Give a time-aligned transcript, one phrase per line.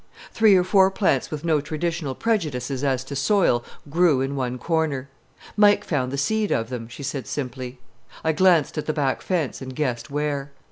[0.33, 5.09] Three or four plants with no traditional prejudices as to soil grew in one corner.
[5.55, 7.77] "Mike found the seed of them," she said simply.
[8.23, 10.51] I glanced at the back fence and guessed where.